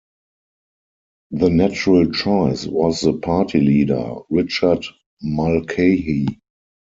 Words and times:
The 1.29 1.51
natural 1.51 2.09
choice 2.09 2.65
was 2.65 3.01
the 3.01 3.13
party 3.19 3.59
leader, 3.59 4.15
Richard 4.31 4.83
Mulcahy. 5.21 6.25